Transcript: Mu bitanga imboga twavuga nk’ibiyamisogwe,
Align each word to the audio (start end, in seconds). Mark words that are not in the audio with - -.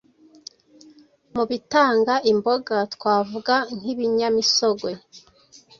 Mu 1.35 1.43
bitanga 1.49 2.13
imboga 2.31 2.75
twavuga 2.93 3.55
nk’ibiyamisogwe, 3.77 4.91